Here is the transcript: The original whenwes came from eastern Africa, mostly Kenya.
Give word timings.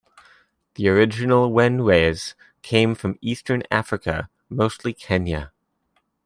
The 0.73 0.89
original 0.89 1.51
whenwes 1.51 2.33
came 2.63 2.95
from 2.95 3.19
eastern 3.21 3.61
Africa, 3.69 4.31
mostly 4.49 4.93
Kenya. 4.95 5.51